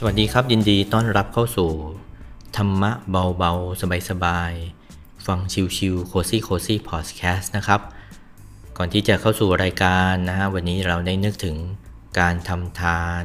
[0.00, 1.70] สวัสดีครับยินดีต้อนรับเข้าสู่
[2.56, 5.38] ธรรมะเบาๆ สบายๆ ฟัง
[5.76, 7.80] ชิวๆโคซี่โคซี่พอดแคสต์นะครับ
[8.76, 11.56] ก่อนที่จะเข้าสู่รายการนะฮะวันนี้เราได้นึกถึง
[12.18, 13.22] การทำทาน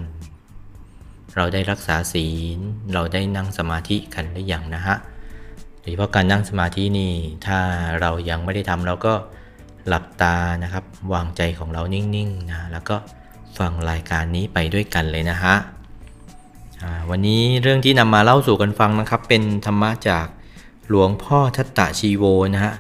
[1.35, 2.59] เราได้รักษาศีล
[2.93, 4.95] เราได้นั่งสมาธิกันหรือยังนะฮะ
[5.79, 7.13] โดยเฉพาะการนั่งสมาธินี่
[7.45, 7.59] ถ้า
[8.01, 9.13] เรายังไม่ได้ทำเราก็
[9.87, 12.95] หลับตานะครับ วางใจของเรานิ่งๆนะแล้วก็
[13.57, 15.55] ฟังรายการนี้ไปด้วยกันเลยนะฮะ
[17.09, 20.25] วันนี้เรื่องที่นำมาเล่าสู่กันฟังนะครับ เป็นธรรมะจาก
[20.89, 22.73] หลวงพ่อทัตตะชีโวนะฮะ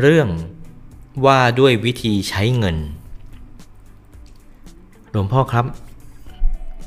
[0.00, 0.28] เรื่อง
[1.26, 2.76] ว่าด้วยวิธีใช้เงิน
[5.10, 5.66] หลวงพ่อครับ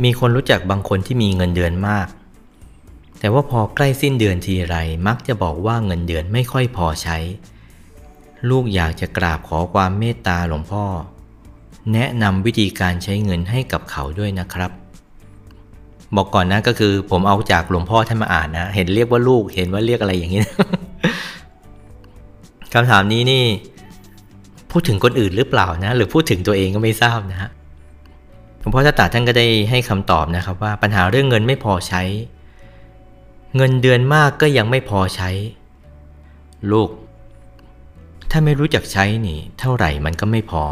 [0.03, 2.07] มีคนรู้จักบางคนที่มีเงินเดือนมาก
[3.19, 4.75] แต่ว่าพอใกล้สิ้นเดือนทีไร
[5.07, 7.17] มักจะบอกว่าเงินเดือนไม่ค่อยพอใช้
[8.49, 10.85] ลูกอยากจะกราบขอความเมตตาหลวงพ่อ
[11.93, 14.71] แนะนำวิธีการใช้เงินให้กับเขาด้วยนะครับ
[16.17, 20.43] บอกก่อนนะก็คือผมเอาจากหลวงพ่อท่านมาอ่านนะ เห็นเรียกว่าลูกเห็นว่าเรียกอะไรอย่างนี้
[22.73, 23.43] คำถามนี้นี่
[24.71, 27.49] พูดถึงคนอื่นหรือเปล่านะ หรือพูดถึงตัวเองก็ไม่ทราบนะฮะ
[28.59, 32.01] หลวงพ่อตาท่านก็ได้ให้คำตอบนะครับ ว่าปัญหาเรื่องเงินไม่พอใช้
[33.55, 35.29] เงินเดือนมากก็ยังไม่พอใช้
[36.71, 36.89] ลูก
[38.31, 40.63] ถ้าไม่รู้จักใช้นี่ เท่าไหร่มันก็ไม่พอ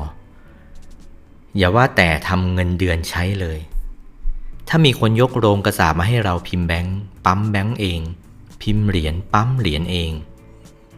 [1.58, 3.60] อย่าว่าแต่ทำเงินเดือนใช้เลย
[4.70, 8.00] ถ้ามีคนยกโรงกระสามาให้เราพิมพ์แบงค์ปั๊มแบงค์เอง
[8.62, 10.12] พิมพ์เหรียญปั๊มเหรียญเอง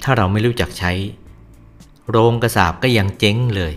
[0.04, 0.92] ถ้าเราไม่รู้จักใช้
[2.10, 3.74] โรงกระสาบก็ยังเจ๊งเลย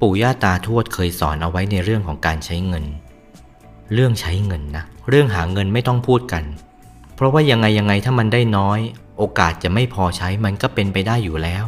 [0.00, 2.84] ปู่ย่าตาทวดเคยสอนเอาไว้ในเรื่องของการใช้เงิน
[3.94, 6.44] เรื่องใช้เงินนะ เรื่องหาเงินไม่ต้องพูดกัน
[7.14, 8.78] เพราะว่ายังไงยังไงถ้ามันได้น้อย
[9.18, 11.64] โอกาสจะไม่พอใช้มันก็เป็นไปได้อยู่แล้ว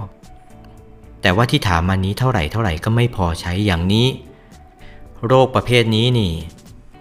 [1.22, 4.06] แต่ว่าที่ถามมานี้เท่าไหร่เท่าไหร่ก็ไม่พอใช้อย่างนี้
[5.26, 6.32] โรคประเภทนี้นี่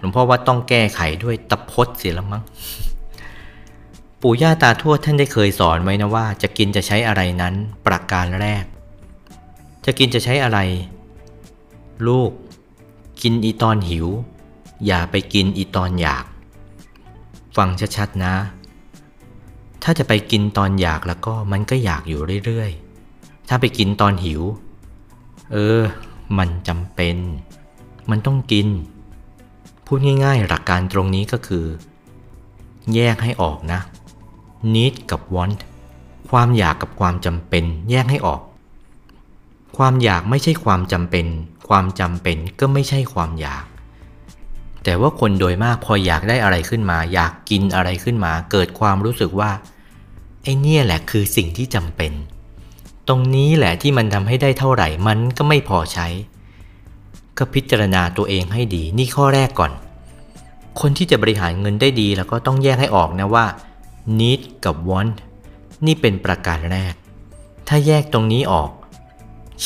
[0.07, 2.43] งพ่อว่าต้องแก้ไขด้วยตะพดเสียแล้วมั้ง
[4.21, 7.53] ปู่ย่าตาทวดท่านได้เคยสอนไว้นะว่า จะกินจะใช้อะไรนั้น
[7.85, 8.63] ประการแรก
[9.85, 10.59] จะกินจะใช้อะไร
[12.07, 12.31] ลูก
[13.21, 14.07] กินอีตอนหิว
[14.85, 16.25] อย่าไปกินอีตอนอยาก
[17.55, 18.35] ฟังชัดๆนะ
[19.83, 24.41] ถ้าจะไปกินตอนอยากแล้วก็มันก็อยากอยู่เรื่อยๆ ถ้าไปกินตอนหิว
[25.51, 25.81] เออ
[26.37, 27.17] มันจำเป็น
[28.09, 28.67] มันต้องกิน
[29.89, 31.65] พูดง่ายๆ หลักการตรงนี้ก็คือ
[32.95, 33.79] แยกให้ออกนะ
[34.73, 35.59] need กับ want
[36.29, 38.41] ความอยากกับความจำเป็น แยกให้ออก
[39.77, 41.25] ความอยากไม่ใช่ความจำเป็น
[41.69, 43.65] ความจำเป็นก็ไม่ใช่ความอยาก
[44.83, 49.51] แต่ว่าคนโดยมากพออยากได้อะไรขึ้นมา อยากกินอะไรขึ้นมา เกิดความรู้สึกว่า
[50.43, 52.11] ไอ้นี่แหละคือสิ่งที่จำเป็น
[53.07, 56.07] ตรงนี้แหละที่มันทำให้ได้เท่าไหร่มันก็ไม่พอใช้
[57.37, 59.71] ก็พิจารณาตัวเองให้ดี นี่ข้อแรกก่อน
[60.79, 63.45] คนที่จะบริหารเงินได้ดีแล้วก็ต้องแยกให้ออกนะว่า
[64.19, 65.15] need กับ want
[65.85, 66.93] นี่เป็นประการแรก
[67.67, 68.69] ถ้าแยกตรงนี้ออก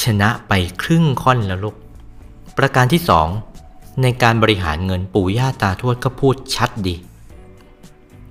[0.02, 1.76] ชนะไปครึ่งค่อนแล้วลูก
[2.58, 3.28] ประการที่สอง
[4.02, 6.96] ในการบริหารเงินปู่ย่าตาทวดก็พูดชัดดี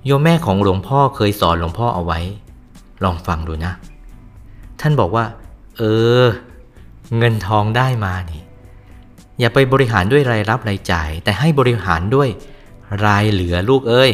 [0.05, 2.19] โยมแม่ของหลวงพ่อเคยสอนหลวงพ่อเอาไว้
[3.03, 3.73] ลองฟังดูนะ
[4.81, 5.25] ท่านบอกว่า
[5.77, 5.81] เอ
[6.21, 6.23] อ
[7.17, 8.41] เงินทองได้มานี่
[9.39, 12.29] อย่าไปบริหารด้วยรายรับรายจ่าย แต่ให้บริหารด้วย
[13.05, 14.11] รายเหลือลูกเอ้ย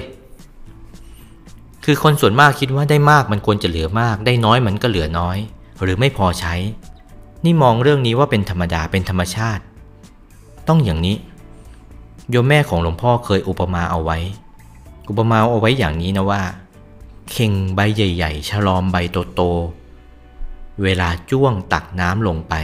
[1.85, 5.37] คือคนส่วนมากคิดว่าได้มากมันควรจะเหลือมาก ได้น้อยมันก็เหลือน้อย
[5.83, 6.55] หรือไม่พอใช้
[7.45, 9.63] นี่มองเรื่องนี้ว่าเป็นธรรมดาเป็นธรรมชาติ
[10.67, 11.17] ต้องอย่างนี้
[12.29, 14.17] โยมแม่ของหลวงพ่อเคยอุปมาเอาไว้
[15.09, 16.41] อุปมาเอาไว้อย่างนี้นะว่า
[17.31, 18.97] เข่งใบใหญ่ๆฉลอมใบ
[19.35, 22.55] โตๆเวลาจ้วงตักน้ำลงไป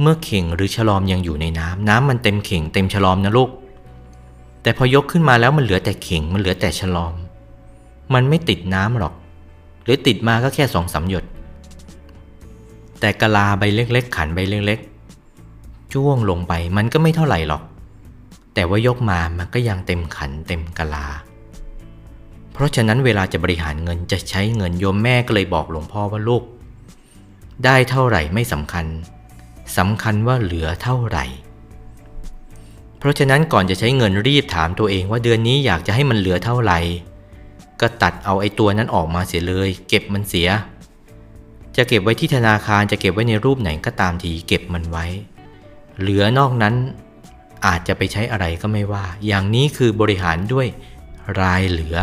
[0.00, 3.50] เมื่อเข่งหรือฉลอมยังอยู่ในน้ำน้ำมันเต็มเข่งเต็มฉลอมนะลูก
[4.62, 7.14] แต่พอยกขึ้นมาแล้วมันเหลือแต่เข่งมันเหลือแต่ฉลอม
[8.14, 9.14] มันไม่ติดน้ำหรอก
[9.84, 11.24] หรือติดมาก็แค่สองสาหยด
[13.00, 17.62] แต่กะลาใบเล็กๆ ขันใบเล็กๆ จ้วงลงไปมันก็ไม่เท่าไหร่หรอก
[18.54, 21.06] แต่ว่ายกมามันก็ยังเต็มขันเต็มกะลา
[22.52, 26.42] เพราะฉะนั้นเวลาจะบริหารเงินจะใช้เงินโยมแม่ก็เลยบอกหลวงพ่อว่าลูก
[27.64, 28.86] ได้เท่าไหร่ไม่สำคัญ
[29.76, 31.24] สำคัญว่าเหลือเท่าไหร่
[32.98, 36.78] เพราะฉะนั้นก่อนจะใช้เงินรีบถามตัวเองว่าเดือนนี้อยากจะให้มันเหลือเท่าไหร่
[37.80, 40.48] ก็ตัดเอาไอ้ตัวนั้นออกมาเสียเลย เก็บมันเสีย
[41.76, 45.06] จะเก็บไว้ที่ธนาคารจะเก็บไว้ในรูปไหนก็ตามทีเก็บมันไว้
[46.00, 46.74] เหลือนอกนั้น
[47.66, 50.66] อาจจะไปใช้อะไรก็ไม่ว่า อย่างนี้คือบริหารด้วย
[51.40, 51.98] รายเหลือ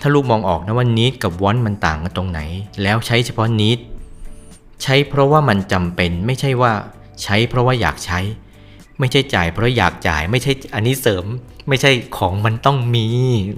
[0.00, 2.40] ถ้าลูกมองออกนะว่านิดกับวอนมันต่างกันตรงไหน
[2.82, 3.78] แล้วใช้เฉพาะนิด
[4.82, 6.72] ใช้เพราะว่ามันจำเป็นไม่ใช่ว่า
[7.22, 8.20] ใช้เพราะว่าอยากใช้
[8.98, 11.24] ไม่ใช่จ่ายเพราะอยากจ่ายไม่ใช่อันนี้เสริม
[11.68, 13.08] ไม่ใช่ของมันต้องมี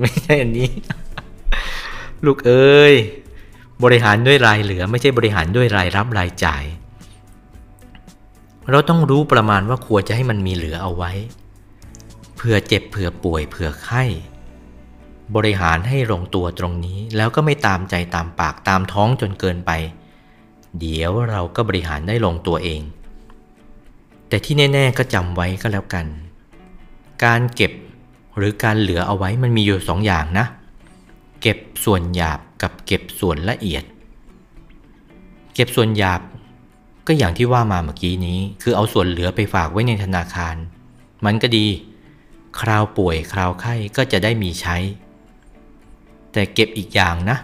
[0.01, 0.71] ไม่ใช่อันนี้
[2.25, 2.95] ลูกเอ้ย
[3.85, 6.65] บริหารด้วยรายเหลือ ไม่ใช่บริหารด้วยรายรับรายจ่าย
[8.71, 11.13] เราต้องรู้ประมาณว่าควรจะให้มันมีเหลือเอาไว้
[12.37, 14.05] เผื่อเจ็บเผื่อป่วยเผื่อไข้
[15.37, 19.71] บริหารให้ลงตัวตรงนี้แล้วก็ไม่ตามใจตามปากตามท้องจนเกินไป
[20.79, 22.81] เดี๋ยวเราก็บริหารได้ลงตัวเอง
[24.29, 26.07] แต่ที่แน่ ๆ ก็จำไว้ก็แล้วกัน
[27.25, 27.73] การเก็บ
[28.37, 30.47] หรือการเหลือเอาไว้มันมีอยู่สองอย่างนะ
[31.43, 33.85] เก็บส่วนหยาบกับเก็บส่วนละเอียด
[35.55, 36.21] เก็บส่วนหยาบ
[37.07, 40.57] ก็อย่างที่ว่ามาเมื่อกี้นี้ คือเอาส่วนเหลือไปฝากไว้ในธนาคาร
[41.25, 41.67] มันก็ดี
[42.61, 44.77] คราวป่วยคราวไข้ก็จะได้มีใช้
[46.33, 47.37] แต่เก็บอีกอย่างนะ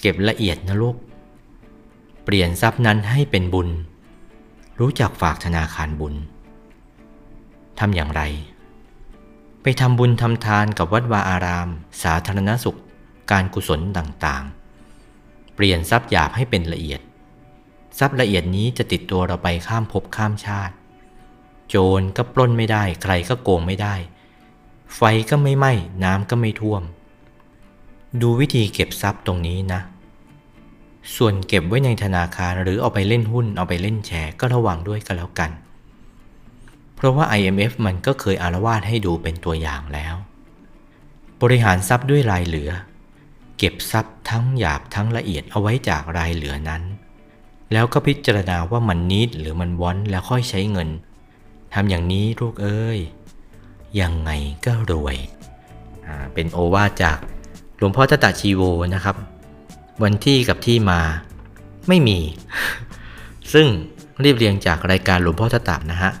[0.00, 0.96] เก็บละเอียดนะลูก
[2.32, 3.68] ปลี่ยนทรัพย์นั้นให้เป็นบุญ
[4.80, 6.14] รู้จักฝากธนาคารบุญ
[7.78, 8.22] ทำอย่างไร
[9.62, 11.68] ไปทำบุญทำทานกับวัดวาอาราม
[12.02, 12.78] สาธารณสุข
[13.30, 17.00] การกุศลต่างๆ เปลี่ยนทรัพย์หยาบให้เป็นละเอียด
[17.98, 20.74] ทรัพย์ละเอียดนี้จะติดตัวเราไปข้ามภพข้ามชาติ
[21.68, 23.94] โจรก็ปล้นไม่ได้ ใครก็โกงไม่ได้
[24.96, 25.72] ไฟก็ไม่ไหม้
[26.04, 26.82] น้ำก็ไม่ท่วม
[28.20, 29.80] ดูวิธีเก็บทรัพย์ตรงนี้นะ
[31.16, 35.50] ส่วนเก็บไว้ในธนาคารหรือเอาไปเล่นหุ้นเอาไปเล่นแชร์ก็ระวังด้วยก็แล้วกัน
[36.94, 40.14] เพราะว่า IMF มันก็เคยอารวาสให้ดูเป็นตัวอย่างแล้ว
[41.42, 42.70] บริหารทรัพย์ด้วยรายเหลือ
[43.58, 46.82] เก็บทรัพย์ทั้งหยาบทั้งละเอียดเอาไว้จากรายเหลือนั้น
[47.72, 50.88] แล้วก็พิจารณาว่ามันนิดหรือมันวอนแล้วค่อยใช้เงิน
[51.74, 52.98] ทำอย่างนี้ลูกเอ้ย
[54.00, 54.30] ยังไง
[54.66, 55.16] ก็รวย
[56.34, 57.18] เป็นโอวาจาก
[57.78, 58.62] หลวงพ่อตตาชีโว
[58.94, 59.16] นะครับ
[60.02, 61.00] วันที่กับที่มา
[61.88, 62.18] ไม่มี
[63.52, 63.66] ซึ่ง
[64.24, 66.12] รีบเรียงจากรายการหลวงพ่อตตานะฮะ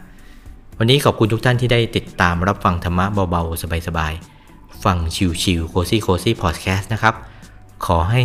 [0.78, 4.96] วันนี้ขอบคุณทุกท่านที่ได้ติดตามรับฟังธรรมะเบาๆ สบายๆ ฟัง
[5.42, 7.14] ชิวๆโคซี่โคซี่พอดแคสต์นะครับ
[7.86, 8.22] ขอให้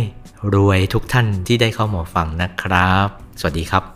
[0.54, 3.08] รวยทุกท่านที่ได้เข้ามาฟังนะครับ
[3.40, 3.93] สวัสดีครับ